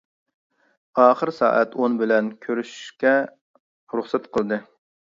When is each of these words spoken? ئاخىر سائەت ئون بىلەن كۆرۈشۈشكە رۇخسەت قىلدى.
ئاخىر 1.03 1.31
سائەت 1.41 1.77
ئون 1.83 1.99
بىلەن 2.01 2.33
كۆرۈشۈشكە 2.49 3.15
رۇخسەت 4.01 4.31
قىلدى. 4.37 4.65